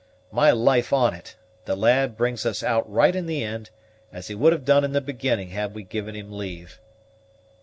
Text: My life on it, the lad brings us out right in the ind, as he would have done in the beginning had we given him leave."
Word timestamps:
My 0.31 0.49
life 0.49 0.91
on 0.91 1.13
it, 1.13 1.35
the 1.65 1.75
lad 1.75 2.17
brings 2.17 2.43
us 2.43 2.63
out 2.63 2.91
right 2.91 3.15
in 3.15 3.27
the 3.27 3.43
ind, 3.43 3.69
as 4.11 4.29
he 4.29 4.33
would 4.33 4.51
have 4.51 4.65
done 4.65 4.83
in 4.83 4.93
the 4.93 4.99
beginning 4.99 5.49
had 5.49 5.75
we 5.75 5.83
given 5.83 6.15
him 6.15 6.31
leave." 6.31 6.81